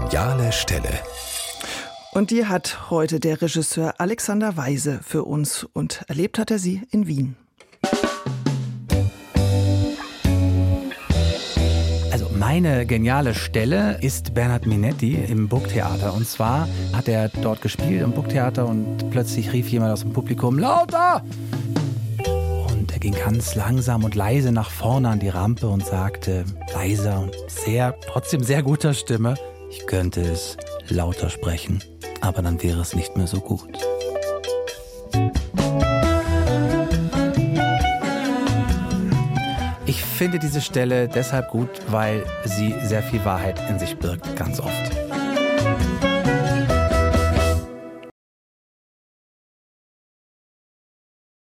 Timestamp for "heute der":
2.90-3.40